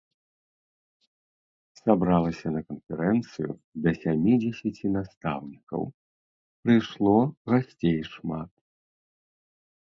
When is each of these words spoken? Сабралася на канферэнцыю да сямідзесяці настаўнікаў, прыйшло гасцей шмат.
Сабралася 1.81 2.47
на 2.55 2.61
канферэнцыю 2.69 3.51
да 3.83 3.89
сямідзесяці 4.01 4.85
настаўнікаў, 4.95 5.81
прыйшло 6.63 7.15
гасцей 7.55 8.01
шмат. 8.13 8.51